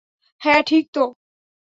[0.41, 1.03] হ্যাঁ, ঠিক তো।